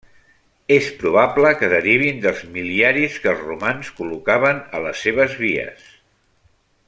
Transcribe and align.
És 0.75 0.87
probable 1.01 1.51
que 1.59 1.69
derivin 1.73 2.23
dels 2.23 2.41
mil·liaris 2.55 3.19
que 3.25 3.31
els 3.33 3.45
romans 3.51 3.93
col·locaven 4.01 4.65
a 4.79 4.83
les 4.87 5.05
seves 5.09 5.41
vies. 5.45 5.89